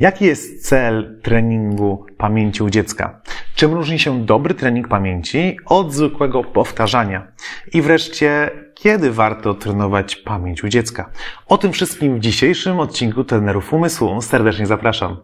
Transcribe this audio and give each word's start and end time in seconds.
Jaki 0.00 0.24
jest 0.24 0.68
cel 0.68 1.20
treningu 1.22 2.06
pamięci 2.18 2.62
u 2.62 2.70
dziecka? 2.70 3.20
Czym 3.54 3.72
różni 3.72 3.98
się 3.98 4.24
dobry 4.24 4.54
trening 4.54 4.88
pamięci 4.88 5.56
od 5.66 5.92
zwykłego 5.92 6.44
powtarzania? 6.44 7.32
I 7.72 7.82
wreszcie, 7.82 8.50
kiedy 8.74 9.10
warto 9.10 9.54
trenować 9.54 10.16
pamięć 10.16 10.64
u 10.64 10.68
dziecka? 10.68 11.10
O 11.46 11.58
tym 11.58 11.72
wszystkim 11.72 12.16
w 12.16 12.20
dzisiejszym 12.20 12.80
odcinku 12.80 13.24
Trenerów 13.24 13.72
Umysłu 13.72 14.22
serdecznie 14.22 14.66
zapraszam. 14.66 15.16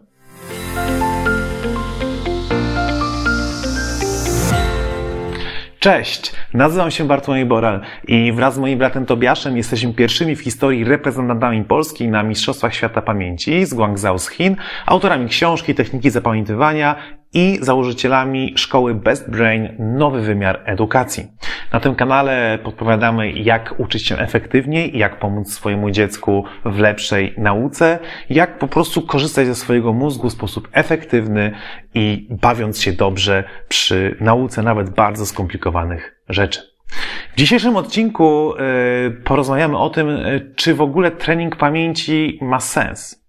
Cześć, 5.79 6.33
nazywam 6.53 6.91
się 6.91 7.07
Bartłomiej 7.07 7.45
Borel 7.45 7.81
i 8.07 8.31
wraz 8.31 8.55
z 8.55 8.57
moim 8.57 8.79
bratem 8.79 9.05
Tobiaszem 9.05 9.57
jesteśmy 9.57 9.93
pierwszymi 9.93 10.35
w 10.35 10.41
historii 10.41 10.83
reprezentantami 10.83 11.63
Polski 11.63 12.07
na 12.07 12.23
Mistrzostwach 12.23 12.75
Świata 12.75 13.01
Pamięci 13.01 13.65
z 13.65 13.73
Guangzhou 13.73 14.17
z 14.17 14.29
Chin, 14.29 14.55
autorami 14.85 15.29
książki 15.29 15.75
Techniki 15.75 16.09
Zapamiętywania 16.09 16.95
i 17.33 17.57
założycielami 17.61 18.53
szkoły 18.57 18.95
Best 18.95 19.31
Brain 19.31 19.75
Nowy 19.79 20.21
Wymiar 20.21 20.61
Edukacji. 20.65 21.27
Na 21.73 21.79
tym 21.79 21.95
kanale 21.95 22.59
podpowiadamy, 22.63 23.31
jak 23.31 23.79
uczyć 23.79 24.05
się 24.05 24.17
efektywniej, 24.17 24.97
jak 24.97 25.19
pomóc 25.19 25.53
swojemu 25.53 25.91
dziecku 25.91 26.43
w 26.65 26.79
lepszej 26.79 27.33
nauce, 27.37 27.99
jak 28.29 28.57
po 28.57 28.67
prostu 28.67 29.01
korzystać 29.01 29.47
ze 29.47 29.55
swojego 29.55 29.93
mózgu 29.93 30.29
w 30.29 30.33
sposób 30.33 30.67
efektywny 30.71 31.51
i 31.93 32.27
bawiąc 32.41 32.81
się 32.81 32.93
dobrze 32.93 33.43
przy 33.67 34.17
nauce 34.19 34.63
nawet 34.63 34.89
bardzo 34.89 35.25
skomplikowanych 35.25 36.21
rzeczy. 36.29 36.61
W 37.33 37.37
dzisiejszym 37.37 37.75
odcinku 37.75 38.53
y, 38.55 39.11
porozmawiamy 39.23 39.77
o 39.77 39.89
tym, 39.89 40.09
y, 40.09 40.53
czy 40.55 40.75
w 40.75 40.81
ogóle 40.81 41.11
trening 41.11 41.55
pamięci 41.55 42.39
ma 42.41 42.59
sens. 42.59 43.27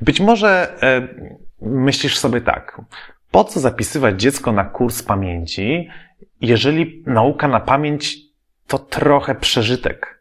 Być 0.00 0.20
może 0.20 0.76
y, 0.98 1.49
myślisz 1.62 2.18
sobie 2.18 2.40
tak, 2.40 2.80
po 3.30 3.44
co 3.44 3.60
zapisywać 3.60 4.20
dziecko 4.20 4.52
na 4.52 4.64
kurs 4.64 5.02
pamięci, 5.02 5.88
jeżeli 6.40 7.02
nauka 7.06 7.48
na 7.48 7.60
pamięć 7.60 8.16
to 8.66 8.78
trochę 8.78 9.34
przeżytek? 9.34 10.19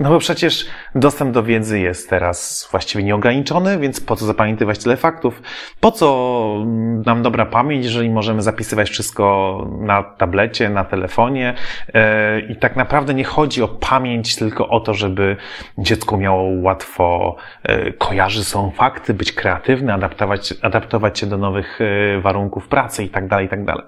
No 0.00 0.10
bo 0.10 0.18
przecież 0.18 0.66
dostęp 0.94 1.34
do 1.34 1.42
wiedzy 1.42 1.80
jest 1.80 2.10
teraz 2.10 2.68
właściwie 2.70 3.04
nieograniczony, 3.04 3.78
więc 3.78 4.00
po 4.00 4.16
co 4.16 4.26
zapamiętywać 4.26 4.78
tyle 4.78 4.96
faktów? 4.96 5.42
Po 5.80 5.92
co 5.92 6.64
nam 7.06 7.22
dobra 7.22 7.46
pamięć, 7.46 7.84
jeżeli 7.84 8.10
możemy 8.10 8.42
zapisywać 8.42 8.90
wszystko 8.90 9.66
na 9.80 10.02
tablecie, 10.02 10.68
na 10.68 10.84
telefonie? 10.84 11.54
E, 11.94 12.40
I 12.40 12.56
tak 12.56 12.76
naprawdę 12.76 13.14
nie 13.14 13.24
chodzi 13.24 13.62
o 13.62 13.68
pamięć, 13.68 14.36
tylko 14.36 14.68
o 14.68 14.80
to, 14.80 14.94
żeby 14.94 15.36
dziecko 15.78 16.16
miało 16.16 16.42
łatwo 16.62 17.36
e, 17.62 17.92
kojarzyć 17.92 18.46
są 18.46 18.70
fakty, 18.70 19.14
być 19.14 19.32
kreatywne, 19.32 19.94
adaptować, 19.94 20.54
adaptować 20.62 21.18
się 21.18 21.26
do 21.26 21.38
nowych 21.38 21.78
e, 21.80 22.20
warunków 22.20 22.68
pracy 22.68 23.04
i 23.04 23.08
tak 23.08 23.28
dalej, 23.28 23.46
i 23.46 23.48
tak 23.48 23.64
dalej. 23.64 23.84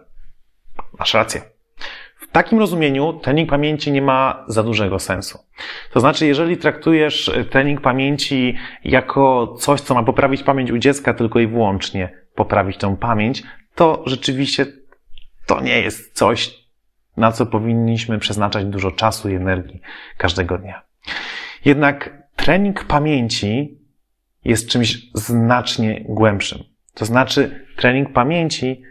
Masz 0.98 1.14
rację. 1.14 1.51
W 2.32 2.34
takim 2.34 2.58
rozumieniu 2.58 3.12
trening 3.12 3.50
pamięci 3.50 3.92
nie 3.92 4.02
ma 4.02 4.44
za 4.48 4.62
dużego 4.62 4.98
sensu. 4.98 5.38
To 5.92 6.00
znaczy, 6.00 6.26
jeżeli 6.26 6.56
traktujesz 6.56 7.30
trening 7.50 7.80
pamięci 7.80 8.56
jako 8.84 9.54
coś, 9.58 9.80
co 9.80 9.94
ma 9.94 10.02
poprawić 10.02 10.42
pamięć 10.42 10.70
u 10.70 10.78
dziecka 10.78 11.14
tylko 11.14 11.40
i 11.40 11.46
wyłącznie 11.46 12.12
poprawić 12.34 12.76
tą 12.76 12.96
pamięć, 12.96 13.42
to 13.74 14.02
rzeczywiście 14.06 14.66
to 15.46 15.60
nie 15.60 15.80
jest 15.80 16.14
coś, 16.14 16.54
na 17.16 17.32
co 17.32 17.46
powinniśmy 17.46 18.18
przeznaczać 18.18 18.64
dużo 18.64 18.90
czasu 18.90 19.28
i 19.28 19.34
energii 19.34 19.80
każdego 20.18 20.58
dnia. 20.58 20.82
Jednak 21.64 22.22
trening 22.36 22.84
pamięci 22.84 23.78
jest 24.44 24.68
czymś 24.68 24.98
znacznie 25.14 26.04
głębszym. 26.08 26.58
To 26.94 27.04
znaczy, 27.04 27.66
trening 27.76 28.12
pamięci 28.12 28.82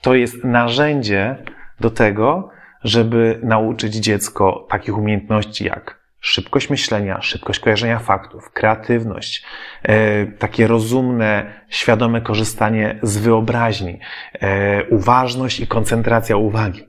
to 0.00 0.14
jest 0.14 0.44
narzędzie 0.44 1.36
do 1.80 1.90
tego, 1.90 2.50
żeby 2.84 3.40
nauczyć 3.42 3.94
dziecko 3.94 4.66
takich 4.70 4.98
umiejętności 4.98 5.64
jak 5.64 6.00
szybkość 6.20 6.70
myślenia, 6.70 7.22
szybkość 7.22 7.60
kojarzenia 7.60 7.98
faktów, 7.98 8.50
kreatywność, 8.50 9.44
e, 9.82 10.26
takie 10.26 10.66
rozumne, 10.66 11.60
świadome 11.68 12.20
korzystanie 12.20 12.98
z 13.02 13.18
wyobraźni, 13.18 14.00
e, 14.40 14.84
uważność 14.84 15.60
i 15.60 15.66
koncentracja 15.66 16.36
uwagi. 16.36 16.86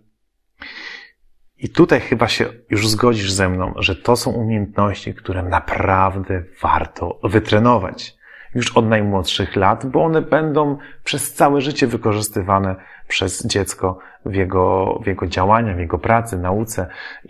I 1.58 1.70
tutaj 1.70 2.00
chyba 2.00 2.28
się 2.28 2.46
już 2.70 2.88
zgodzisz 2.88 3.32
ze 3.32 3.50
mną, 3.50 3.74
że 3.78 3.96
to 3.96 4.16
są 4.16 4.32
umiejętności, 4.32 5.14
które 5.14 5.44
naprawdę 5.44 6.44
warto 6.62 7.20
wytrenować 7.24 8.22
już 8.56 8.72
od 8.78 8.88
najmłodszych 8.88 9.56
lat, 9.56 9.86
bo 9.86 10.04
one 10.04 10.22
będą 10.22 10.78
przez 11.04 11.34
całe 11.34 11.62
życie 11.62 11.88
wykorzystywane 11.88 12.76
przez 13.08 13.48
dziecko 13.48 14.00
w 14.26 14.36
jego, 14.36 15.00
w 15.04 15.08
jego 15.08 15.28
działaniach, 15.28 15.76
w 15.76 15.80
jego 15.80 15.98
pracy, 15.98 16.38
nauce 16.38 16.88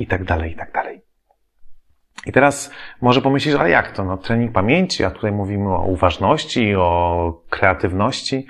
tak. 0.07 0.25
Tak 0.57 0.72
I 2.25 2.31
teraz 2.31 2.72
może 3.02 3.22
pomyślisz, 3.22 3.56
ale 3.56 3.69
jak 3.69 3.91
to? 3.91 4.06
No, 4.06 4.18
trening 4.18 4.52
pamięci, 4.52 5.03
a 5.03 5.12
tutaj 5.12 5.31
mówimy 5.31 5.69
o 5.69 5.85
uważności, 5.85 6.75
o 6.75 7.44
kreatywności. 7.50 8.47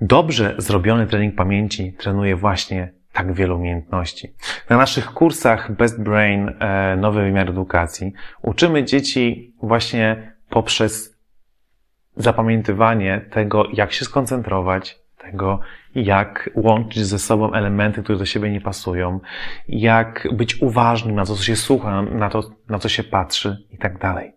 Dobrze 0.00 0.54
zrobiony 0.58 1.06
trening 1.06 1.34
pamięci 1.34 1.92
trenuje 1.92 2.36
właśnie 2.36 2.92
tak 3.12 3.32
wiele 3.32 3.54
umiejętności. 3.54 4.34
Na 4.70 4.76
naszych 4.76 5.06
kursach 5.06 5.72
Best 5.72 6.02
Brain, 6.02 6.48
e, 6.60 6.96
Nowy 6.96 7.22
Wymiar 7.22 7.50
Edukacji 7.50 8.12
uczymy 8.42 8.84
dzieci 8.84 9.54
właśnie 9.62 10.36
poprzez 10.48 11.18
zapamiętywanie 12.16 13.20
tego, 13.30 13.64
jak 13.72 13.92
się 13.92 14.04
skoncentrować, 14.04 14.98
tego, 15.30 15.60
jak 15.94 16.50
łączyć 16.54 17.04
ze 17.06 17.18
sobą 17.18 17.52
elementy, 17.52 18.02
które 18.02 18.18
do 18.18 18.26
siebie 18.26 18.50
nie 18.50 18.60
pasują, 18.60 19.20
jak 19.68 20.28
być 20.32 20.62
uważnym 20.62 21.14
na 21.14 21.26
to, 21.26 21.34
co 21.34 21.42
się 21.42 21.56
słucha, 21.56 22.02
na 22.02 22.30
to, 22.30 22.50
na 22.68 22.78
co 22.78 22.88
się 22.88 23.04
patrzy 23.04 23.66
i 23.70 23.78
tak 23.78 23.98
dalej. 23.98 24.32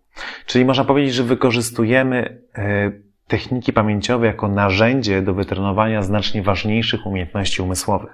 Czyli 0.46 0.64
można 0.64 0.84
powiedzieć, 0.84 1.14
że 1.14 1.24
wykorzystujemy 1.24 2.40
e, 2.54 2.92
techniki 3.26 3.72
pamięciowe 3.72 4.26
jako 4.26 4.48
narzędzie 4.48 5.22
do 5.22 5.34
wytrenowania 5.34 6.02
znacznie 6.02 6.42
ważniejszych 6.42 7.06
umiejętności 7.06 7.62
umysłowych. 7.62 8.10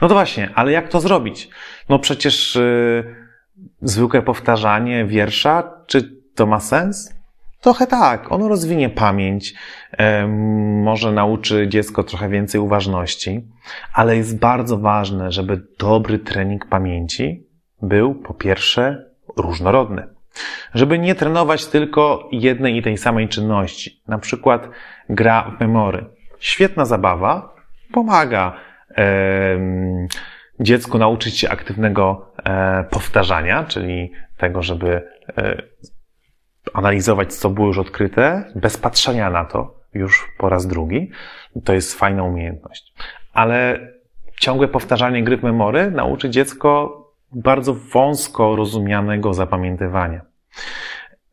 No 0.00 0.08
to 0.08 0.14
właśnie, 0.14 0.50
ale 0.54 0.72
jak 0.72 0.88
to 0.88 1.00
zrobić? 1.00 1.48
No 1.88 1.98
przecież 1.98 2.54
yy, 2.54 3.14
zwykłe 3.82 4.22
powtarzanie 4.22 5.04
wiersza, 5.04 5.72
czy 5.86 6.16
to 6.34 6.46
ma 6.46 6.60
sens? 6.60 7.14
Trochę 7.60 7.86
tak, 7.86 8.32
ono 8.32 8.48
rozwinie 8.48 8.88
pamięć, 8.88 9.54
może 10.82 11.12
nauczy 11.12 11.68
dziecko 11.68 12.02
trochę 12.04 12.28
więcej 12.28 12.60
uważności, 12.60 13.48
ale 13.92 14.16
jest 14.16 14.38
bardzo 14.38 14.78
ważne, 14.78 15.32
żeby 15.32 15.62
dobry 15.78 16.18
trening 16.18 16.66
pamięci 16.66 17.46
był 17.82 18.14
po 18.14 18.34
pierwsze 18.34 19.10
różnorodny. 19.36 20.08
Żeby 20.74 20.98
nie 20.98 21.14
trenować 21.14 21.66
tylko 21.66 22.28
jednej 22.32 22.76
i 22.76 22.82
tej 22.82 22.98
samej 22.98 23.28
czynności. 23.28 24.02
Na 24.08 24.18
przykład 24.18 24.68
gra 25.08 25.50
w 25.56 25.60
memory. 25.60 26.04
Świetna 26.38 26.84
zabawa, 26.84 27.54
pomaga 27.92 28.56
e, 28.96 29.58
dziecku 30.60 30.98
nauczyć 30.98 31.38
się 31.38 31.50
aktywnego 31.50 32.32
e, 32.44 32.84
powtarzania, 32.84 33.64
czyli 33.64 34.12
tego, 34.36 34.62
żeby 34.62 35.02
e, 35.38 35.62
analizować, 36.74 37.34
co 37.34 37.50
było 37.50 37.66
już 37.66 37.78
odkryte, 37.78 38.52
bez 38.54 38.76
patrzenia 38.76 39.30
na 39.30 39.44
to 39.44 39.74
już 39.94 40.32
po 40.38 40.48
raz 40.48 40.66
drugi. 40.66 41.10
To 41.64 41.72
jest 41.72 41.94
fajna 41.94 42.22
umiejętność. 42.22 42.94
Ale 43.32 43.80
ciągłe 44.40 44.68
powtarzanie 44.68 45.24
gry 45.24 45.36
w 45.36 45.42
memory 45.42 45.90
nauczy 45.90 46.30
dziecko 46.30 47.02
bardzo 47.32 47.74
wąsko 47.74 48.56
rozumianego 48.56 49.34
zapamiętywania. 49.34 50.20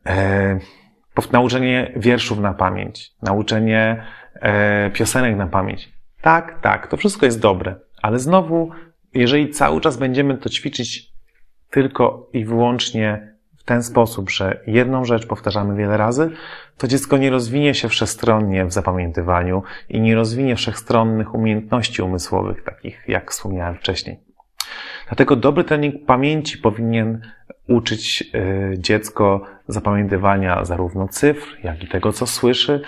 E, 0.06 0.58
nauczenie 1.32 1.92
wierszów 1.96 2.38
na 2.38 2.54
pamięć, 2.54 3.12
nauczenie 3.22 4.04
e, 4.34 4.90
piosenek 4.90 5.36
na 5.36 5.46
pamięć. 5.46 5.92
Tak, 6.20 6.60
tak, 6.60 6.86
to 6.86 6.96
wszystko 6.96 7.26
jest 7.26 7.40
dobre, 7.40 7.74
ale 8.02 8.18
znowu, 8.18 8.70
jeżeli 9.14 9.50
cały 9.50 9.80
czas 9.80 9.96
będziemy 9.96 10.38
to 10.38 10.48
ćwiczyć 10.48 11.12
tylko 11.70 12.30
i 12.32 12.44
wyłącznie 12.44 13.33
w 13.64 13.66
ten 13.66 13.82
sposób, 13.82 14.30
że 14.30 14.60
jedną 14.66 15.04
rzecz 15.04 15.26
powtarzamy 15.26 15.76
wiele 15.76 15.96
razy, 15.96 16.30
to 16.78 16.88
dziecko 16.88 17.16
nie 17.16 17.30
rozwinie 17.30 17.74
się 17.74 17.88
wszechstronnie 17.88 18.64
w 18.64 18.72
zapamiętywaniu 18.72 19.62
i 19.88 20.00
nie 20.00 20.14
rozwinie 20.14 20.56
wszechstronnych 20.56 21.34
umiejętności 21.34 22.02
umysłowych, 22.02 22.64
takich 22.64 23.04
jak 23.08 23.30
wspomniałem 23.30 23.74
wcześniej. 23.74 24.20
Dlatego 25.06 25.36
dobry 25.36 25.64
trening 25.64 26.06
pamięci 26.06 26.58
powinien 26.58 27.20
uczyć 27.68 28.30
e, 28.34 28.78
dziecko 28.78 29.44
zapamiętywania 29.68 30.64
zarówno 30.64 31.08
cyfr, 31.08 31.56
jak 31.62 31.82
i 31.82 31.88
tego, 31.88 32.12
co 32.12 32.26
słyszy, 32.26 32.80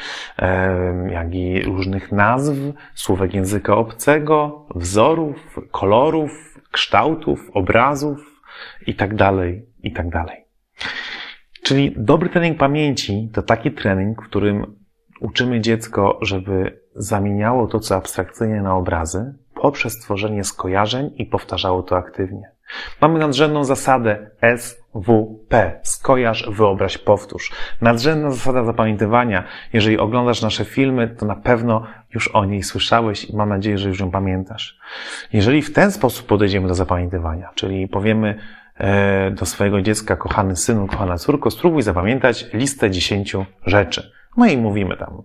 jak 1.11 1.35
i 1.35 1.63
różnych 1.63 2.13
nazw, 2.13 2.55
słówek 2.95 3.35
języka 3.35 3.77
obcego, 3.77 4.67
wzorów, 4.75 5.59
kolorów, 5.71 6.61
kształtów, 6.71 7.51
obrazów 7.55 8.43
itd., 8.87 9.17
tak 9.17 9.35
itd. 9.83 10.46
Czyli 11.67 11.95
dobry 11.97 12.29
trening 12.29 12.59
pamięci 12.59 13.31
to 13.33 13.43
taki 13.43 13.73
trening, 13.73 14.23
w 14.23 14.25
którym 14.25 14.77
uczymy 15.21 15.61
dziecko, 15.61 16.19
żeby 16.23 16.81
zamieniało 16.95 17.67
to, 17.67 17.81
co 17.81 17.97
abstrakcyjnie 17.97 18.63
na 18.63 18.77
obrazy, 18.77 19.35
poprzez 19.55 19.99
tworzenie 19.99 20.45
skojarzeń 20.45 21.11
i 21.17 21.27
powtarzało 21.27 21.83
to 21.83 21.97
aktywnie. 21.97 22.51
Mamy 23.01 23.19
nadrzędną 23.19 23.65
zasadę 23.65 24.31
SWP. 24.57 25.81
Skojarz, 25.83 26.51
wyobraź, 26.51 26.99
powtórz. 26.99 27.53
Nadrzędna 27.81 28.31
zasada 28.31 28.65
zapamiętywania. 28.65 29.45
Jeżeli 29.73 29.99
oglądasz 29.99 30.43
nasze 30.43 30.65
filmy, 30.65 31.09
to 31.09 31.27
na 31.27 31.37
pewno 31.37 31.87
już 32.15 32.29
o 32.29 32.45
niej 32.45 32.63
słyszałeś 32.63 33.25
i 33.31 33.37
mam 33.37 33.49
nadzieję, 33.49 33.79
że 33.79 33.89
już 33.89 34.01
ją 34.01 34.11
pamiętasz. 34.11 34.79
Jeżeli 35.33 35.63
w 35.63 35.73
ten 35.73 35.93
sposób 35.93 36.27
podejdziemy 36.27 36.69
do 36.69 36.75
zapamiętywania, 36.75 37.51
czyli 37.55 37.89
powiemy 37.89 38.39
do 39.31 39.47
swojego 39.47 39.83
dziecka, 39.83 40.17
kochany 40.17 40.57
synu, 40.57 40.87
kochana 40.87 41.19
córko, 41.19 41.51
spróbuj 41.51 41.83
zapamiętać 41.83 42.47
listę 42.53 42.91
dziesięciu 42.91 43.47
rzeczy. 43.67 44.13
No 44.37 44.47
i 44.47 44.57
mówimy 44.57 44.97
tam 44.97 45.23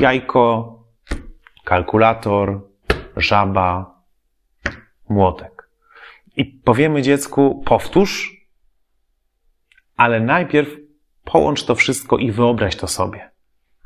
jajko, 0.00 0.78
kalkulator, 1.64 2.60
żaba, 3.16 4.00
młotek. 5.08 5.68
I 6.36 6.44
powiemy 6.44 7.02
dziecku, 7.02 7.62
powtórz, 7.66 8.46
ale 9.96 10.20
najpierw 10.20 10.68
połącz 11.24 11.64
to 11.64 11.74
wszystko 11.74 12.18
i 12.18 12.32
wyobraź 12.32 12.76
to 12.76 12.86
sobie. 12.86 13.30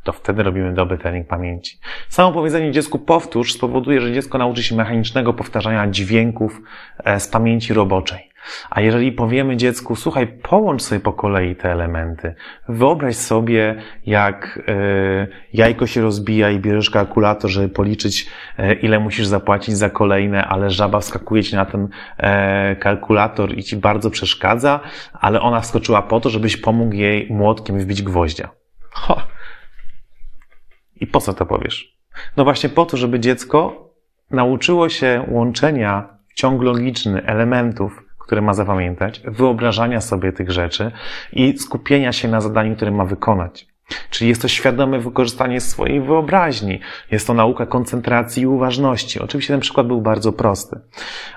To 0.08 0.12
wtedy 0.12 0.42
robimy 0.42 0.74
dobry 0.74 0.98
trening 0.98 1.26
pamięci. 1.26 1.78
Samo 2.08 2.32
powiedzenie 2.32 2.72
dziecku 2.72 2.98
powtórz 2.98 3.52
spowoduje, 3.52 4.00
że 4.00 4.12
dziecko 4.12 4.38
nauczy 4.38 4.62
się 4.62 4.76
mechanicznego 4.76 5.32
powtarzania 5.32 5.86
dźwięków 5.86 6.60
e, 7.04 7.20
z 7.20 7.28
pamięci 7.28 7.74
roboczej. 7.74 8.30
A 8.70 8.80
jeżeli 8.80 9.12
powiemy 9.12 9.56
dziecku, 9.56 9.96
słuchaj, 9.96 10.26
połącz 10.26 10.82
sobie 10.82 11.00
po 11.00 11.12
kolei 11.12 11.56
te 11.56 11.72
elementy, 11.72 12.34
wyobraź 12.68 13.16
sobie, 13.16 13.82
jak 14.06 14.60
e, 14.68 15.26
jajko 15.52 15.86
się 15.86 16.02
rozbija 16.02 16.50
i 16.50 16.58
bierzesz 16.58 16.90
kalkulator, 16.90 17.50
żeby 17.50 17.68
policzyć, 17.68 18.26
e, 18.58 18.74
ile 18.74 19.00
musisz 19.00 19.26
zapłacić 19.26 19.76
za 19.76 19.90
kolejne, 19.90 20.44
ale 20.44 20.70
żaba 20.70 21.00
wskakuje 21.00 21.42
ci 21.42 21.56
na 21.56 21.64
ten 21.64 21.88
kalkulator 22.80 23.58
i 23.58 23.62
ci 23.62 23.76
bardzo 23.76 24.10
przeszkadza, 24.10 24.80
ale 25.12 25.40
ona 25.40 25.60
wskoczyła 25.60 26.02
po 26.02 26.20
to, 26.20 26.30
żebyś 26.30 26.56
pomógł 26.56 26.94
jej 26.94 27.26
młotkiem 27.30 27.78
wbić 27.78 28.02
gwoździa. 28.02 28.48
Ho. 28.90 29.27
I 31.00 31.06
po 31.06 31.20
co 31.20 31.34
to 31.34 31.46
powiesz? 31.46 31.98
No 32.36 32.44
właśnie 32.44 32.68
po 32.68 32.86
to, 32.86 32.96
żeby 32.96 33.20
dziecko 33.20 33.90
nauczyło 34.30 34.88
się 34.88 35.24
łączenia 35.30 36.08
ciąg 36.34 36.62
logiczny 36.62 37.26
elementów 37.26 38.08
które 38.28 38.40
ma 38.40 38.54
zapamiętać, 38.54 39.20
wyobrażania 39.24 40.00
sobie 40.00 40.32
tych 40.32 40.50
rzeczy 40.50 40.92
i 41.32 41.58
skupienia 41.58 42.12
się 42.12 42.28
na 42.28 42.40
zadaniu, 42.40 42.76
które 42.76 42.90
ma 42.90 43.04
wykonać. 43.04 43.66
Czyli 44.10 44.28
jest 44.28 44.42
to 44.42 44.48
świadome 44.48 44.98
wykorzystanie 44.98 45.60
swojej 45.60 46.00
wyobraźni. 46.00 46.80
Jest 47.10 47.26
to 47.26 47.34
nauka 47.34 47.66
koncentracji 47.66 48.42
i 48.42 48.46
uważności. 48.46 49.20
Oczywiście 49.20 49.54
ten 49.54 49.60
przykład 49.60 49.86
był 49.86 50.00
bardzo 50.00 50.32
prosty, 50.32 50.80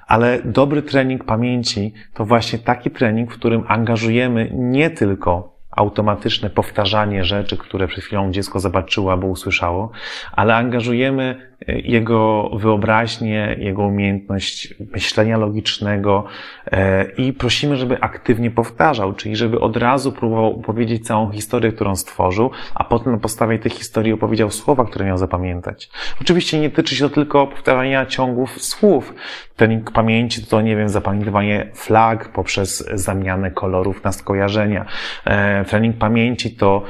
ale 0.08 0.40
dobry 0.46 0.81
trening 0.81 1.24
pamięci 1.24 1.94
to 2.13 2.25
właśnie 2.25 2.60
taki 2.60 2.92
trening, 2.92 3.31
w 3.31 3.38
którym 3.38 3.63
angażujemy 3.68 4.52
nie 4.54 4.90
tylko 4.90 5.56
automatyczne 5.72 6.50
powtarzanie 6.50 7.24
rzeczy, 7.24 7.58
które 7.58 7.88
przed 7.88 8.04
chwilą 8.04 8.32
dziecko 8.32 8.60
zobaczyło 8.60 9.12
albo 9.12 9.28
usłyszało, 9.28 9.92
ale 10.32 10.56
angażujemy 10.56 11.50
jego 11.68 12.50
wyobraźnię, 12.54 13.56
jego 13.60 13.84
umiejętność 13.84 14.74
myślenia 14.94 15.38
logicznego 15.38 16.25
e, 16.72 17.06
i 17.12 17.34
prosimy, 17.34 17.75
żeby 17.75 18.02
aktywnie 18.02 18.52
powtarzał, 18.52 19.13
czyli 19.13 19.36
żeby 19.36 19.60
od 19.60 19.78
razu 19.78 20.12
próbował 20.12 20.60
opowiedzieć 20.60 21.08
całą 21.08 21.31
historię, 21.31 21.72
którą 21.72 21.96
stworzył, 21.96 22.52
a 22.75 22.84
potem 22.84 23.13
na 23.13 23.19
podstawie 23.19 23.60
tej 23.60 23.72
historii 23.72 24.13
opowiedział 24.13 24.52
słowa, 24.52 24.86
które 24.86 25.06
miał 25.06 25.18
zapamiętać. 25.18 25.90
Oczywiście 26.22 26.60
nie 26.60 26.69
tyczy 26.69 26.96
się 26.96 27.10
to 27.10 27.16
tylko 27.16 27.48
powtarzania 27.48 28.06
ciągów 28.06 28.62
słów. 28.62 29.13
Trening 29.56 29.92
pamięci 29.92 30.46
to, 30.46 30.62
nie 30.62 30.75
wiem, 30.75 30.90
zapamiętywanie 30.90 31.72
flag 31.74 32.31
poprzez 32.31 32.90
zamianę 32.94 33.52
kolorów 33.52 34.04
na 34.04 34.12
skojarzenia. 34.12 34.86
E, 35.25 35.66
trening 35.66 35.98
pamięci 35.98 36.56
to 36.56 36.84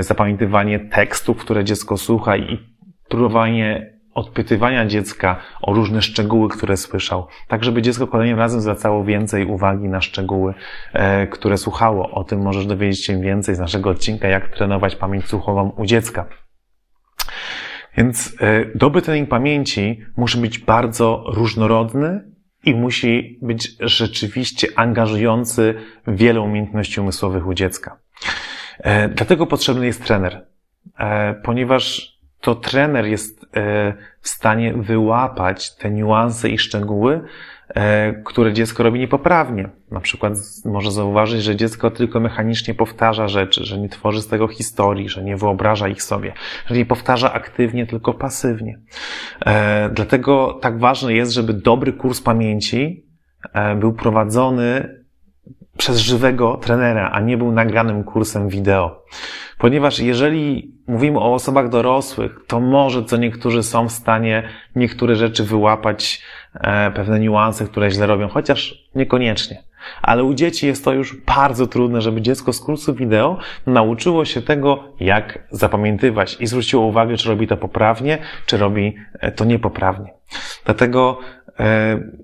zapamiętywanie 0.00 0.80
tekstów, 0.80 1.36
które 1.36 1.64
dziecko 1.64 1.96
słucha 1.96 2.36
i 2.36 2.58
próbowanie 3.08 3.91
odpytywania 4.14 4.86
dziecka 4.86 5.36
o 5.62 5.74
różne 5.74 6.02
szczegóły, 6.02 6.48
które 6.48 6.76
słyszał, 6.76 7.26
tak 7.48 7.64
żeby 7.64 7.82
dziecko 7.82 8.06
kolejnym 8.06 8.38
razem 8.38 8.60
zwracało 8.60 9.04
więcej 9.04 9.46
uwagi 9.46 9.88
na 9.88 10.00
szczegóły, 10.00 10.54
e, 10.92 11.26
które 11.26 11.58
słuchało. 11.58 12.10
O 12.10 12.24
tym 12.24 12.42
możesz 12.42 12.66
dowiedzieć 12.66 13.04
się 13.04 13.20
więcej 13.20 13.54
z 13.54 13.58
naszego 13.58 13.90
odcinka, 13.90 14.28
jak 14.28 14.48
trenować 14.48 14.96
pamięć 14.96 15.24
słuchową 15.24 15.72
u 15.76 15.86
dziecka. 15.86 16.26
Więc 17.96 18.36
e, 18.40 18.64
dobry 18.74 19.02
trening 19.02 19.28
pamięci 19.28 20.00
musi 20.16 20.38
być 20.38 20.58
bardzo 20.58 21.24
różnorodny 21.26 22.32
i 22.64 22.74
musi 22.74 23.38
być 23.42 23.68
rzeczywiście 23.80 24.68
angażujący 24.76 25.74
wiele 26.06 26.40
umiejętności 26.40 27.00
umysłowych 27.00 27.46
u 27.46 27.54
dziecka. 27.54 27.98
E, 28.78 29.08
dlatego 29.08 29.46
potrzebny 29.46 29.86
jest 29.86 30.04
trener, 30.04 30.46
ponieważ 31.44 32.11
to 32.42 32.54
trener 32.54 33.06
jest 33.06 33.46
e, 33.56 33.94
w 34.20 34.28
stanie 34.28 34.74
wyłapać 34.74 35.74
te 35.76 35.90
niuanse 35.90 36.48
i 36.48 36.58
szczegóły, 36.58 37.20
e, 37.68 38.12
które 38.12 38.52
dziecko 38.52 38.82
robi 38.82 39.00
niepoprawnie. 39.00 39.68
Na 39.90 40.00
przykład 40.00 40.32
może 40.64 40.92
zauważyć, 40.92 41.42
że 41.42 41.56
dziecko 41.56 41.90
tylko 41.90 42.20
mechanicznie 42.20 42.74
powtarza 42.74 43.28
rzeczy, 43.28 43.64
że 43.64 43.78
nie 43.78 43.88
tworzy 43.88 44.22
z 44.22 44.26
tego 44.26 44.48
historii, 44.48 45.08
że 45.08 45.24
nie 45.24 45.36
wyobraża 45.36 45.88
ich 45.88 46.02
sobie, 46.02 46.32
że 46.66 46.74
nie 46.74 46.86
powtarza 46.86 47.32
aktywnie, 47.32 47.86
tylko 47.86 48.14
pasywnie. 48.14 48.78
E, 49.46 49.90
dlatego 49.92 50.58
tak 50.62 50.78
ważne 50.78 51.14
jest, 51.14 51.32
żeby 51.32 51.54
dobry 51.54 51.92
kurs 51.92 52.20
pamięci 52.20 53.06
był 53.76 53.92
prowadzony 53.92 55.02
przez 55.76 55.98
żywego 55.98 56.56
trenera, 56.56 57.10
a 57.10 57.20
nie 57.20 57.36
był 57.36 57.52
nagranym 57.52 58.04
kursem 58.04 58.48
wideo. 58.48 59.02
Ponieważ 59.62 59.98
jeżeli 59.98 60.72
mówimy 60.86 61.18
o 61.18 61.34
osobach 61.34 61.68
dorosłych, 61.68 62.40
to 62.46 62.60
może 62.60 63.04
co 63.04 63.16
niektórzy 63.16 63.62
są 63.62 63.88
w 63.88 63.92
stanie 63.92 64.42
niektóre 64.76 65.16
rzeczy 65.16 65.44
wyłapać, 65.44 66.22
e, 66.54 66.90
pewne 66.90 67.20
niuanse, 67.20 67.64
które 67.64 67.90
źle 67.90 68.06
robią, 68.06 68.28
chociaż 68.28 68.84
niekoniecznie. 68.94 69.62
Ale 70.02 70.24
u 70.24 70.34
dzieci 70.34 70.66
jest 70.66 70.84
to 70.84 70.92
już 70.92 71.16
bardzo 71.16 71.66
trudne, 71.66 72.00
żeby 72.00 72.22
dziecko 72.22 72.52
z 72.52 72.60
kursu 72.60 72.94
wideo 72.94 73.38
nauczyło 73.66 74.24
się 74.24 74.42
tego, 74.42 74.84
jak 75.00 75.38
zapamiętywać 75.50 76.36
i 76.40 76.46
zwróciło 76.46 76.86
uwagę, 76.86 77.16
czy 77.16 77.28
robi 77.28 77.46
to 77.46 77.56
poprawnie, 77.56 78.18
czy 78.46 78.58
robi 78.58 78.94
e, 79.20 79.32
to 79.32 79.44
niepoprawnie. 79.44 80.14
Dlatego 80.64 81.18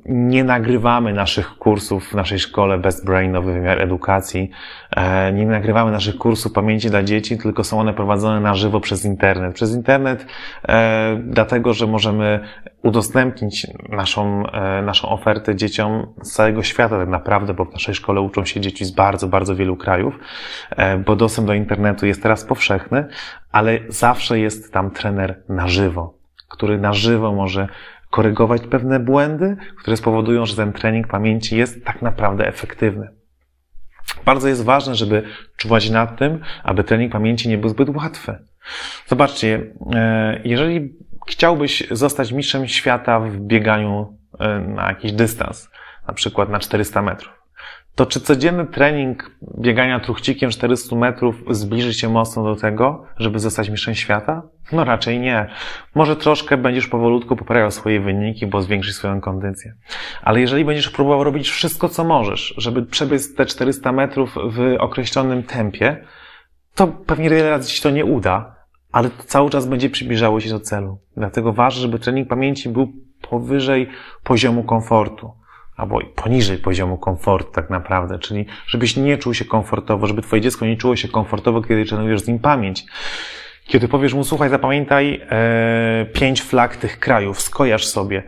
nie 0.07 0.45
nagrywamy 0.45 1.13
naszych 1.13 1.59
kursów 1.59 2.09
w 2.09 2.15
naszej 2.15 2.39
szkole 2.39 2.79
Best 2.79 3.07
Brain, 3.07 3.33
nowy 3.33 3.53
wymiar 3.53 3.83
edukacji. 3.83 4.51
E, 4.97 5.33
nie 5.33 5.47
nagrywamy 5.47 5.93
naszych 5.93 6.17
kursów 6.17 6.53
pamięci 6.53 6.91
dla 6.91 7.03
dzieci, 7.03 7.39
tylko 7.39 7.65
są 7.65 7.81
one 7.81 7.95
prowadzone 7.95 8.41
na 8.41 8.55
żywo 8.55 8.81
przez 8.81 9.05
internet. 9.05 9.55
Przez 9.55 9.75
internet, 9.75 10.27
e, 10.69 11.21
dlatego, 11.25 11.75
że 11.75 11.87
możemy 11.87 12.41
udostępnić 12.83 13.67
naszą, 13.89 14.43
naszą 14.83 15.09
ofertę 15.09 15.57
dzieciom 15.57 16.07
z 16.23 16.33
całego 16.33 16.63
świata 16.63 16.99
tak 16.99 17.09
naprawdę, 17.09 17.55
bo 17.55 17.65
w 17.65 17.73
naszej 17.73 17.95
szkole 17.95 18.21
uczą 18.21 18.45
się 18.45 18.61
dzieci 18.61 18.85
z 18.85 18.91
bardzo, 18.91 19.29
bardzo 19.29 19.57
wielu 19.57 19.77
krajów, 19.77 20.19
bo 21.07 21.17
dostęp 21.17 21.47
do 21.47 21.55
internetu 21.55 22.07
jest 22.07 22.23
teraz 22.23 22.45
powszechny, 22.45 23.09
ale 23.53 23.79
zawsze 23.89 24.39
jest 24.39 24.73
tam 24.73 24.91
trener 24.91 25.43
na 25.49 25.69
żywo, 25.69 26.15
który 26.49 26.79
na 26.79 26.93
żywo 26.93 27.33
może 27.33 27.69
korygować 28.11 28.63
pewne 28.63 29.01
błędy, 29.01 29.57
które 29.81 29.97
spowodują, 29.97 30.47
że 30.47 30.57
ten 30.57 30.73
trening 30.73 31.07
pamięci 31.07 31.57
jest 31.57 31.85
tak 31.85 32.03
naprawdę 32.03 32.47
efektywny. 32.47 33.09
Bardzo 34.25 34.49
jest 34.49 34.65
ważne, 34.65 34.95
żeby 34.95 35.23
czuwać 35.57 35.91
nad 35.91 36.19
tym, 36.19 36.41
aby 36.63 36.85
trening 36.85 37.13
pamięci 37.13 37.49
nie 37.49 37.59
był 37.59 37.71
zbyt 37.71 37.89
łatwy. 37.89 38.39
Zobaczcie, 39.07 39.61
e, 39.95 40.41
jeżeli 40.45 40.95
chciałbyś 41.29 41.89
zostać 41.91 42.33
mistrzem 42.33 42.69
świata 42.69 43.21
w 43.21 43.37
bieganiu 43.37 44.19
e, 44.39 44.59
na 44.59 44.89
jakiś 44.89 45.13
dystans, 45.13 45.71
na 46.09 46.15
przykład 46.15 46.49
na 46.49 46.59
400 46.59 47.03
metrów, 47.03 47.38
to 47.99 48.07
czy 48.07 48.21
codzienny 48.21 48.67
trening 48.67 49.31
biegania 49.59 50.01
truchcikiem 50.01 50.51
400 50.51 50.97
metrów 50.97 51.35
zbliży 51.51 51.95
się 51.95 52.09
mocno 52.09 52.45
do 52.45 52.57
tego, 52.57 53.05
żeby 53.17 53.39
zostać 53.39 53.71
mistrzem 53.71 53.95
świata? 53.95 54.43
No 54.73 54.85
raczej 54.85 55.21
nie. 55.21 55.51
Może 55.95 56.17
troszkę 56.17 56.57
będziesz 56.57 56.87
powolutku 56.87 57.37
poprawiał 57.37 57.71
swoje 57.71 58.01
wyniki, 58.01 58.47
bo 58.47 58.63
zwiększysz 58.63 58.95
swoją 58.95 59.21
kondycję. 59.21 59.75
Ale 60.23 60.41
jeżeli 60.41 60.65
będziesz 60.65 60.91
próbował 60.91 61.25
robić 61.25 61.51
wszystko, 61.51 61.89
co 61.89 62.05
możesz, 62.05 62.55
żeby 62.57 62.87
przebiec 62.87 63.35
te 63.35 63.47
400 63.47 63.93
metrów 63.93 64.35
w 64.35 64.77
określonym 64.79 65.43
tempie, 65.43 66.05
to 66.75 66.87
pewnie 66.87 67.31
wiele 67.31 67.51
razy 67.51 67.71
ci 67.71 67.83
to 67.83 67.91
nie 67.91 68.05
uda, 68.05 68.57
ale 68.93 69.11
to 69.11 69.23
cały 69.23 69.51
czas 69.51 69.67
będzie 69.67 69.91
przybliżało 69.91 70.41
się 70.41 70.51
do 70.51 70.61
celu. 70.61 70.99
Dlatego 71.17 71.53
ważne, 71.53 71.83
żeby 71.83 71.99
trening 71.99 72.29
pamięci 72.29 72.69
był 72.69 72.93
powyżej 73.31 73.89
poziomu 74.25 74.65
komfortu 74.65 75.39
albo 75.79 76.01
poniżej 76.15 76.59
poziomu 76.59 76.99
komfortu 76.99 77.53
tak 77.53 77.71
naprawdę, 77.71 78.19
czyli 78.19 78.47
żebyś 78.67 78.97
nie 78.97 79.19
czuł 79.19 79.35
się 79.35 79.45
komfortowo, 79.45 80.07
żeby 80.07 80.23
twoje 80.23 80.43
dziecko 80.43 80.67
nie 80.67 80.77
czuło 80.77 80.97
się 80.97 81.09
komfortowo, 81.09 81.63
kiedy 81.63 81.85
trenujesz 81.85 82.21
z 82.21 82.29
nim 82.29 82.39
pamięć. 82.39 82.85
Kiedy 83.67 83.89
powiesz 83.89 84.15
mu, 84.15 84.25
słuchaj, 84.25 84.51
zapamiętaj 84.51 85.21
e, 85.31 86.07
pięć 86.13 86.43
flag 86.43 86.77
tych 86.77 86.99
krajów, 86.99 87.41
skojarz 87.41 87.87
sobie 87.87 88.23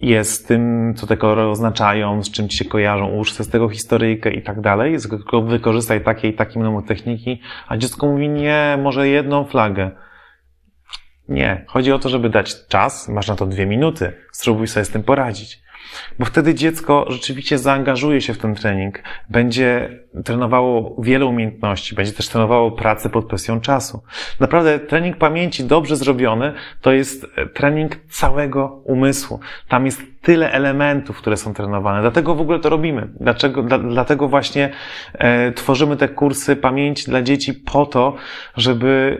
jest 0.00 0.48
tym, 0.48 0.94
co 0.96 1.06
te 1.06 1.16
kolory 1.16 1.42
oznaczają, 1.42 2.22
z 2.22 2.30
czym 2.30 2.48
ci 2.48 2.56
się 2.56 2.64
kojarzą, 2.64 3.06
ułóż 3.08 3.32
z 3.32 3.48
tego 3.50 3.68
historyjkę 3.68 4.30
i 4.30 4.42
tak 4.42 4.60
dalej, 4.60 4.96
tylko 5.08 5.42
wykorzystaj 5.42 6.04
takie 6.04 6.28
i 6.28 6.34
takie 6.34 6.60
mnemotechniki, 6.60 7.40
a 7.68 7.76
dziecko 7.76 8.06
mówi, 8.06 8.28
nie, 8.28 8.78
może 8.82 9.08
jedną 9.08 9.44
flagę. 9.44 9.90
Nie. 11.28 11.64
Chodzi 11.68 11.92
o 11.92 11.98
to, 11.98 12.08
żeby 12.08 12.30
dać 12.30 12.66
czas, 12.66 13.08
masz 13.08 13.28
na 13.28 13.36
to 13.36 13.46
dwie 13.46 13.66
minuty, 13.66 14.12
spróbuj 14.32 14.66
sobie 14.66 14.84
z 14.84 14.90
tym 14.90 15.02
poradzić. 15.02 15.62
Bo 16.18 16.24
wtedy 16.24 16.54
dziecko 16.54 17.06
rzeczywiście 17.08 17.58
zaangażuje 17.58 18.20
się 18.20 18.34
w 18.34 18.38
ten 18.38 18.54
trening, 18.54 19.02
będzie 19.28 20.00
trenowało 20.24 20.96
wiele 21.02 21.26
umiejętności, 21.26 21.94
będzie 21.94 22.12
też 22.12 22.28
trenowało 22.28 22.70
pracę 22.70 23.10
pod 23.10 23.26
presją 23.26 23.60
czasu. 23.60 24.02
Naprawdę 24.40 24.78
trening 24.78 25.16
pamięci 25.16 25.64
dobrze 25.64 25.96
zrobiony 25.96 26.52
to 26.80 26.92
jest 26.92 27.26
e, 27.36 27.46
trening 27.46 27.96
całego 28.10 28.82
umysłu. 28.84 29.40
Tam 29.68 29.86
jest 29.86 30.02
tyle 30.22 30.52
elementów, 30.52 31.16
które 31.16 31.36
są 31.36 31.54
trenowane. 31.54 32.00
Dlatego 32.00 32.34
w 32.34 32.40
ogóle 32.40 32.58
to 32.58 32.68
robimy. 32.68 33.08
Dlaczego, 33.20 33.62
dla, 33.62 33.78
dlatego 33.78 34.28
właśnie 34.28 34.70
e, 35.12 35.52
tworzymy 35.52 35.96
te 35.96 36.08
kursy 36.08 36.56
pamięci 36.56 37.04
dla 37.04 37.22
dzieci 37.22 37.54
po 37.54 37.86
to, 37.86 38.14
żeby 38.56 39.18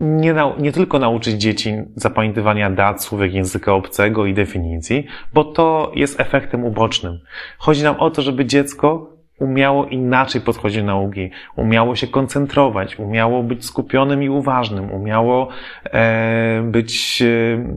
nie, 0.00 0.34
nau- 0.34 0.60
nie 0.60 0.72
tylko 0.72 0.98
nauczyć 0.98 1.34
dzieci 1.40 1.74
zapamiętywania 1.96 2.70
dat, 2.70 3.04
słówek 3.04 3.34
języka 3.34 3.74
obcego 3.74 4.26
i 4.26 4.34
definicji, 4.34 5.06
bo 5.34 5.44
to 5.44 5.92
jest 5.94 6.20
efektem 6.20 6.64
ubocznym. 6.64 7.18
Chodzi 7.58 7.82
nam 7.82 8.00
o 8.00 8.10
to, 8.10 8.22
żeby 8.22 8.44
dziecko 8.44 9.10
umiało 9.38 9.86
inaczej 9.86 10.40
podchodzić 10.40 10.78
do 10.78 10.86
nauki, 10.86 11.30
umiało 11.56 11.96
się 11.96 12.06
koncentrować, 12.06 12.98
umiało 12.98 13.42
być 13.42 13.64
skupionym 13.64 14.22
i 14.22 14.28
uważnym, 14.28 14.92
umiało 14.92 15.48
e, 15.84 16.62
być 16.64 17.22
e, 17.22 17.74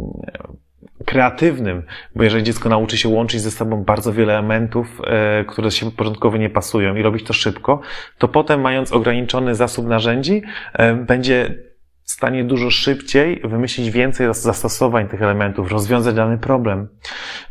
kreatywnym, 1.06 1.84
bo 2.16 2.24
jeżeli 2.24 2.44
dziecko 2.44 2.70
nauczy 2.70 2.98
się 2.98 3.10
łączyć 3.10 3.42
ze 3.42 3.52
sobą 3.52 3.84
bardzo 3.84 4.14
wiele 4.14 4.34
elementów, 4.34 5.02
e, 5.08 5.46
które 5.46 5.72
się 5.72 5.92
początkowo 5.92 6.38
nie 6.38 6.50
pasują 6.50 6.96
i 6.96 7.02
robić 7.02 7.24
to 7.24 7.34
szybko, 7.34 7.82
to 8.18 8.28
potem 8.28 8.62
mając 8.62 8.92
ograniczony 8.92 9.56
zasób 9.56 9.88
narzędzi, 9.88 10.42
e, 10.74 10.94
będzie 10.94 11.56
w 12.06 12.12
stanie 12.12 12.44
dużo 12.44 12.72
szybciej 12.72 13.42
wymyślić 13.44 13.92
więcej 13.92 14.28
zastosowań 14.34 15.08
tych 15.08 15.22
elementów, 15.22 15.72
rozwiązać 15.72 16.16
dany 16.16 16.38
problem. 16.38 16.88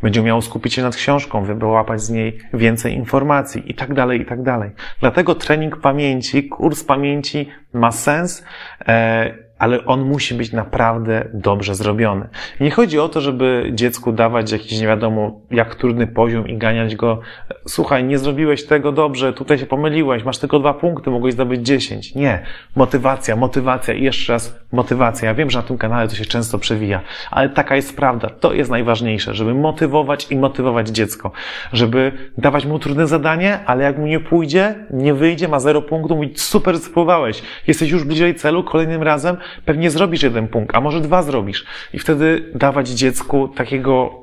Będzie 0.02 0.20
umiało 0.20 0.42
skupić 0.42 0.74
się 0.74 0.82
nad 0.82 0.96
książką, 0.96 1.44
wyłapać 1.44 2.02
z 2.02 2.10
niej 2.10 2.38
więcej 2.54 2.94
informacji 2.94 3.70
i 3.70 3.74
tak 3.74 3.94
dalej, 3.94 4.20
i 4.20 4.26
tak 4.26 4.42
dalej. 4.42 4.70
Dlatego 5.00 5.34
trening 5.34 5.80
pamięci, 5.80 6.48
kurs 6.48 6.84
pamięci 6.84 7.48
ma 7.72 7.92
sens, 7.92 8.44
e, 8.88 9.51
ale 9.62 9.84
on 9.84 10.04
musi 10.04 10.34
być 10.34 10.52
naprawdę 10.52 11.28
dobrze 11.34 11.74
zrobiony. 11.74 12.28
Nie 12.60 12.70
chodzi 12.70 12.98
o 12.98 13.08
to, 13.08 13.20
żeby 13.20 13.70
dziecku 13.74 14.12
dawać 14.12 14.52
jakiś 14.52 14.80
nie 14.80 14.86
wiadomo 14.86 15.40
jak 15.50 15.74
trudny 15.74 16.06
poziom 16.06 16.48
i 16.48 16.58
ganiać 16.58 16.96
go. 16.96 17.20
Słuchaj, 17.68 18.04
nie 18.04 18.18
zrobiłeś 18.18 18.66
tego 18.66 18.92
dobrze, 18.92 19.32
tutaj 19.32 19.58
się 19.58 19.66
pomyliłeś, 19.66 20.24
masz 20.24 20.38
tylko 20.38 20.58
dwa 20.58 20.74
punkty, 20.74 21.10
mogłeś 21.10 21.34
zdobyć 21.34 21.66
dziesięć. 21.66 22.14
Nie. 22.14 22.42
Motywacja, 22.76 23.36
motywacja 23.36 23.94
i 23.94 24.02
jeszcze 24.02 24.32
raz 24.32 24.58
motywacja. 24.72 25.28
Ja 25.28 25.34
wiem, 25.34 25.50
że 25.50 25.58
na 25.58 25.62
tym 25.62 25.78
kanale 25.78 26.08
to 26.08 26.14
się 26.14 26.24
często 26.24 26.58
przewija, 26.58 27.00
ale 27.30 27.48
taka 27.48 27.76
jest 27.76 27.96
prawda. 27.96 28.30
To 28.30 28.52
jest 28.52 28.70
najważniejsze, 28.70 29.34
żeby 29.34 29.54
motywować 29.54 30.30
i 30.30 30.36
motywować 30.36 30.88
dziecko. 30.88 31.32
Żeby 31.72 32.12
dawać 32.38 32.66
mu 32.66 32.78
trudne 32.78 33.06
zadanie, 33.06 33.58
ale 33.66 33.84
jak 33.84 33.98
mu 33.98 34.06
nie 34.06 34.20
pójdzie, 34.20 34.74
nie 34.90 35.14
wyjdzie, 35.14 35.48
ma 35.48 35.60
zero 35.60 35.82
punktów, 35.82 36.16
mówić 36.16 36.40
super, 36.40 36.78
spróbowałeś. 36.78 37.42
Jesteś 37.66 37.90
już 37.90 38.04
bliżej 38.04 38.34
celu, 38.34 38.64
kolejnym 38.64 39.02
razem 39.02 39.36
pewnie 39.64 39.90
zrobisz 39.90 40.22
jeden 40.22 40.48
punkt, 40.48 40.76
a 40.76 40.80
może 40.80 41.00
dwa 41.00 41.22
zrobisz. 41.22 41.64
I 41.92 41.98
wtedy 41.98 42.52
dawać 42.54 42.88
dziecku 42.88 43.48
takiego 43.48 44.22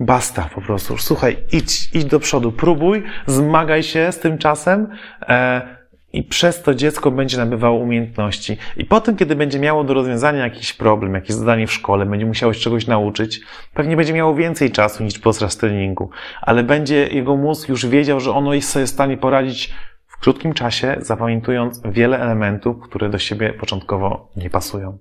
basta 0.00 0.48
po 0.54 0.60
prostu. 0.60 0.98
Słuchaj, 0.98 1.36
idź, 1.52 1.94
idź 1.94 2.04
do 2.04 2.20
przodu, 2.20 2.52
próbuj, 2.52 3.02
zmagaj 3.26 3.82
się 3.82 4.12
z 4.12 4.18
tym 4.18 4.38
czasem, 4.38 4.88
e, 5.22 5.78
i 6.12 6.22
przez 6.22 6.62
to 6.62 6.74
dziecko 6.74 7.10
będzie 7.10 7.36
nabywało 7.36 7.78
umiejętności. 7.78 8.56
I 8.76 8.84
potem, 8.84 9.16
kiedy 9.16 9.36
będzie 9.36 9.58
miało 9.58 9.84
do 9.84 9.94
rozwiązania 9.94 10.44
jakiś 10.44 10.72
problem, 10.72 11.14
jakieś 11.14 11.36
zadanie 11.36 11.66
w 11.66 11.72
szkole, 11.72 12.06
będzie 12.06 12.26
musiało 12.26 12.52
się 12.52 12.60
czegoś 12.60 12.86
nauczyć, 12.86 13.40
pewnie 13.74 13.96
będzie 13.96 14.12
miało 14.12 14.34
więcej 14.34 14.70
czasu 14.70 15.04
niż 15.04 15.18
podczas 15.18 15.56
treningu, 15.56 16.10
ale 16.40 16.64
będzie 16.64 17.08
jego 17.08 17.36
mózg 17.36 17.68
już 17.68 17.86
wiedział, 17.86 18.20
że 18.20 18.32
ono 18.32 18.54
jest 18.54 18.70
sobie 18.70 18.86
w 18.86 18.90
stanie 18.90 19.16
poradzić 19.16 19.74
w 20.18 20.20
krótkim 20.20 20.54
czasie, 20.54 20.96
zapamiętując 21.00 21.82
wiele 21.84 22.18
elementów, 22.18 22.76
które 22.80 23.08
do 23.08 23.18
siebie 23.18 23.52
początkowo 23.52 24.30
nie 24.36 24.50
pasują. 24.50 24.98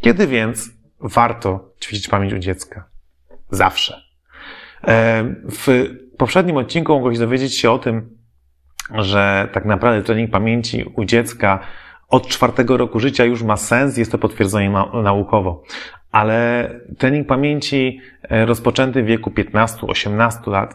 Kiedy 0.00 0.26
więc 0.26 0.70
warto 1.00 1.74
ćwiczyć 1.82 2.08
pamięć 2.08 2.32
u 2.32 2.38
dziecka? 2.38 2.84
Zawsze. 3.50 4.02
E, 4.84 5.24
w 5.50 5.88
poprzednim 6.18 6.56
odcinku 6.56 6.92
mogłeś 6.92 7.18
dowiedzieć 7.18 7.58
się 7.58 7.70
o 7.70 7.78
tym, 7.78 8.18
że 8.94 9.48
tak 9.52 9.64
naprawdę 9.64 10.02
trening 10.02 10.30
pamięci 10.30 10.84
u 10.96 11.04
dziecka 11.04 11.60
od 12.08 12.28
czwartego 12.28 12.76
roku 12.76 13.00
życia 13.00 13.24
już 13.24 13.42
ma 13.42 13.56
sens, 13.56 13.96
jest 13.96 14.12
to 14.12 14.18
potwierdzone 14.18 14.84
naukowo. 15.02 15.62
Ale 16.12 16.70
trening 16.98 17.26
pamięci 17.26 18.00
e, 18.22 18.46
rozpoczęty 18.46 19.02
w 19.02 19.06
wieku 19.06 19.30
15-18 19.30 20.50
lat, 20.50 20.74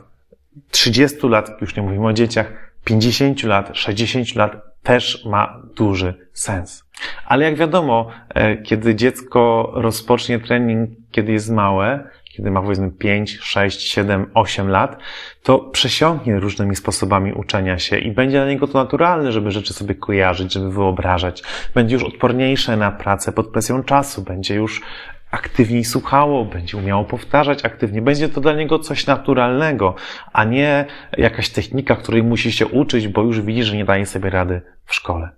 30 0.71 1.27
lat, 1.27 1.61
już 1.61 1.75
nie 1.75 1.83
mówimy 1.83 2.07
o 2.07 2.13
dzieciach, 2.13 2.74
50 2.85 3.43
lat, 3.43 3.69
60 3.73 4.35
lat 4.35 4.61
też 4.83 5.25
ma 5.25 5.61
duży 5.75 6.29
sens. 6.33 6.85
Ale 7.25 7.45
jak 7.45 7.55
wiadomo, 7.55 8.09
e, 8.29 8.57
kiedy 8.57 8.95
dziecko 8.95 9.71
rozpocznie 9.75 10.39
trening, 10.39 10.89
kiedy 11.11 11.31
jest 11.31 11.51
małe, 11.51 12.09
kiedy 12.35 12.51
ma 12.51 12.61
powiedzmy 12.61 12.91
5, 12.91 13.39
6, 13.41 13.81
7, 13.81 14.31
8 14.33 14.69
lat, 14.69 14.97
to 15.43 15.59
przesiąknie 15.59 16.39
różnymi 16.39 16.75
sposobami 16.75 17.33
uczenia 17.33 17.79
się 17.79 17.97
i 17.97 18.11
będzie 18.11 18.37
dla 18.37 18.47
niego 18.47 18.67
to 18.67 18.83
naturalne, 18.83 19.31
żeby 19.31 19.51
rzeczy 19.51 19.73
sobie 19.73 19.95
kojarzyć, 19.95 20.53
żeby 20.53 20.71
wyobrażać. 20.71 21.43
Będzie 21.75 21.95
już 21.95 22.03
odporniejsze 22.03 22.77
na 22.77 22.91
pracę 22.91 23.31
pod 23.31 23.47
presją 23.47 23.83
czasu, 23.83 24.23
będzie 24.23 24.55
już 24.55 24.81
aktywniej 25.35 25.83
słuchało, 25.83 26.45
będzie 26.45 26.77
umiało 26.77 27.03
powtarzać 27.03 27.65
aktywnie. 27.65 28.01
Będzie 28.01 28.29
to 28.29 28.41
dla 28.41 28.53
niego 28.53 28.79
coś 28.79 29.07
naturalnego, 29.07 29.95
a 30.33 30.43
nie 30.43 30.85
jakaś 31.17 31.49
technika, 31.49 31.95
której 31.95 32.23
musi 32.23 32.51
się 32.51 32.67
uczyć, 32.67 33.07
bo 33.07 33.21
już 33.21 33.41
widzi, 33.41 33.63
że 33.63 33.75
nie 33.75 33.85
daje 33.85 34.05
sobie 34.05 34.29
rady 34.29 34.61
w 34.85 34.95
szkole. 34.95 35.29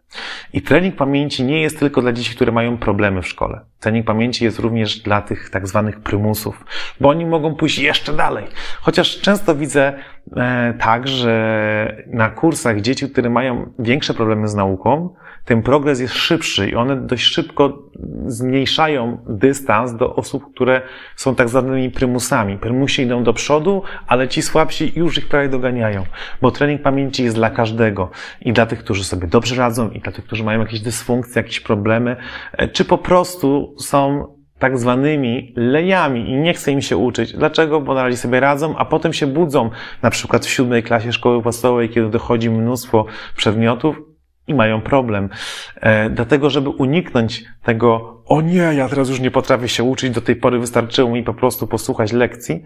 I 0.53 0.61
trening 0.61 0.95
pamięci 0.95 1.43
nie 1.43 1.61
jest 1.61 1.79
tylko 1.79 2.01
dla 2.01 2.11
dzieci, 2.11 2.35
które 2.35 2.51
mają 2.51 2.77
problemy 2.77 3.21
w 3.21 3.27
szkole. 3.27 3.61
Trening 3.79 4.05
pamięci 4.05 4.43
jest 4.43 4.59
również 4.59 4.99
dla 4.99 5.21
tych 5.21 5.49
tak 5.49 5.67
zwanych 5.67 5.99
prymusów, 5.99 6.65
bo 7.01 7.09
oni 7.09 7.25
mogą 7.25 7.55
pójść 7.55 7.79
jeszcze 7.79 8.13
dalej. 8.13 8.45
Chociaż 8.81 9.21
często 9.21 9.55
widzę 9.55 9.93
e, 10.37 10.73
tak, 10.79 11.07
że 11.07 12.03
na 12.07 12.29
kursach 12.29 12.81
dzieci, 12.81 13.09
które 13.09 13.29
mają 13.29 13.73
większe 13.79 14.13
problemy 14.13 14.47
z 14.47 14.55
nauką, 14.55 15.15
ten 15.47 15.61
progres 15.61 15.99
jest 15.99 16.13
szybszy 16.13 16.69
i 16.69 16.75
one 16.75 16.95
dość 16.95 17.23
szybko 17.23 17.83
zmniejszają 18.25 19.17
dystans 19.29 19.95
do 19.95 20.15
osób, 20.15 20.53
które 20.53 20.81
są 21.15 21.35
tak 21.35 21.49
zwanymi 21.49 21.91
prymusami. 21.91 22.57
Prymusi 22.57 23.01
idą 23.01 23.23
do 23.23 23.33
przodu, 23.33 23.83
ale 24.07 24.27
ci 24.27 24.41
słabsi 24.41 24.91
już 24.95 25.17
ich 25.17 25.27
prawie 25.27 25.49
doganiają, 25.49 26.03
bo 26.41 26.51
trening 26.51 26.81
pamięci 26.81 27.23
jest 27.23 27.35
dla 27.35 27.49
każdego 27.49 28.09
i 28.41 28.53
dla 28.53 28.65
tych, 28.65 28.79
którzy 28.79 29.03
sobie 29.03 29.27
dobrze 29.27 29.55
radzą 29.55 29.89
i 29.89 29.99
dla 29.99 30.11
tych, 30.11 30.25
którzy 30.25 30.43
mają 30.43 30.59
jakieś 30.59 30.79
dysfunkcje, 30.79 31.41
jakieś 31.41 31.59
problemy, 31.59 32.15
e, 32.51 32.67
czy 32.67 32.85
po 32.85 32.97
prostu 32.97 33.75
są 33.79 34.33
tak 34.59 34.77
zwanymi 34.77 35.53
lejami 35.55 36.29
i 36.29 36.35
nie 36.35 36.53
chce 36.53 36.71
im 36.71 36.81
się 36.81 36.97
uczyć. 36.97 37.33
Dlaczego? 37.33 37.81
Bo 37.81 37.93
na 37.93 38.03
razie 38.03 38.17
sobie 38.17 38.39
radzą, 38.39 38.77
a 38.77 38.85
potem 38.85 39.13
się 39.13 39.27
budzą, 39.27 39.69
na 40.01 40.09
przykład 40.09 40.45
w 40.45 40.49
siódmej 40.49 40.83
klasie 40.83 41.13
szkoły 41.13 41.41
podstawowej, 41.41 41.89
kiedy 41.89 42.09
dochodzi 42.09 42.49
mnóstwo 42.49 43.05
przedmiotów 43.35 44.16
i 44.47 44.53
mają 44.53 44.81
problem. 44.81 45.29
E, 45.75 46.09
dlatego, 46.09 46.49
żeby 46.49 46.69
uniknąć 46.69 47.43
tego, 47.63 48.21
o 48.25 48.41
nie, 48.41 48.55
ja 48.55 48.89
teraz 48.89 49.09
już 49.09 49.19
nie 49.19 49.31
potrafię 49.31 49.69
się 49.69 49.83
uczyć, 49.83 50.13
do 50.13 50.21
tej 50.21 50.35
pory 50.35 50.59
wystarczyło 50.59 51.11
mi 51.11 51.23
po 51.23 51.33
prostu 51.33 51.67
posłuchać 51.67 52.11
lekcji, 52.11 52.63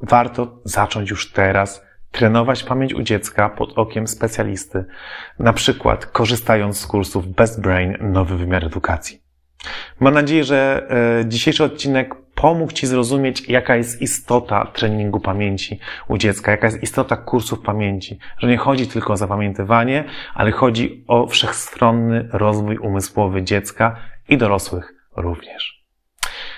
warto 0.00 0.60
zacząć 0.64 1.10
już 1.10 1.32
teraz 1.32 1.86
trenować 2.10 2.62
pamięć 2.62 2.94
u 2.94 3.02
dziecka 3.02 3.48
pod 3.48 3.78
okiem 3.78 4.06
specjalisty, 4.06 4.84
na 5.38 5.52
przykład 5.52 6.06
korzystając 6.06 6.80
z 6.80 6.86
kursów 6.86 7.26
Best 7.26 7.60
Brain 7.60 7.96
Nowy 8.00 8.36
Wymiar 8.36 8.64
Edukacji. 8.64 9.22
Mam 10.00 10.14
nadzieję, 10.14 10.44
że 10.44 10.86
e, 11.20 11.28
dzisiejszy 11.28 11.64
odcinek 11.64 12.14
pomógł 12.34 12.72
Ci 12.72 12.86
zrozumieć, 12.86 13.48
jaka 13.48 13.76
jest 13.76 14.02
istota 14.02 14.66
treningu 14.66 15.20
pamięci 15.20 15.78
u 16.08 16.18
dziecka, 16.18 16.50
jaka 16.50 16.66
jest 16.66 16.82
istota 16.82 17.16
kursów 17.16 17.60
pamięci. 17.60 18.18
Że 18.38 18.48
nie 18.48 18.56
chodzi 18.56 18.86
tylko 18.86 19.12
o 19.12 19.16
zapamiętywanie, 19.16 20.04
ale 20.34 20.50
chodzi 20.50 21.04
o 21.08 21.26
wszechstronny 21.26 22.28
rozwój 22.32 22.78
umysłowy 22.78 23.42
dziecka 23.42 23.96
i 24.28 24.38
dorosłych 24.38 24.94
również. 25.16 25.82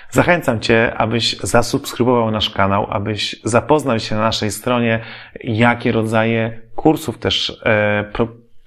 Zachęcam 0.09 0.59
Cię, 0.59 0.93
abyś 0.97 1.37
zasubskrybował 1.37 2.31
nasz 2.31 2.49
kanał, 2.49 2.87
abyś 2.89 3.35
zapoznał 3.43 3.99
się 3.99 4.15
na 4.15 4.21
naszej 4.21 4.51
stronie, 4.51 4.99
jakie 5.43 5.91
rodzaje 5.91 6.61
kursów 6.75 7.17
też 7.17 7.61
e, 7.65 8.03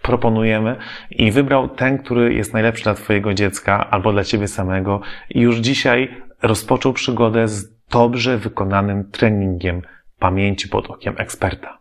proponujemy 0.09 0.77
i 1.11 1.31
wybrał 1.31 1.69
ten, 1.69 1.99
który 1.99 2.35
jest 2.35 2.53
najlepszy 2.53 2.85
dla 2.85 2.95
Twojego 2.95 3.35
dziecka 3.35 3.91
albo 3.91 4.13
dla 4.13 4.25
Ciebie 4.25 4.49
samego 4.49 5.01
i 5.31 5.41
już 5.41 5.57
dzisiaj 5.57 6.23
rozpoczął 6.43 6.93
przygodę 6.93 7.49
z 7.49 7.79
dobrze 7.91 8.39
wykonanym 8.39 9.11
treningiem 9.11 9.83
pamięci 10.19 10.69
pod 10.69 10.91
okiem 10.91 11.15
eksperta. 11.19 11.79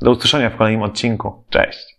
Do 0.00 0.10
usłyszenia 0.10 0.50
w 0.50 0.56
kolejnym 0.56 0.82
odcinku. 0.82 1.44
Cześć! 1.50 1.93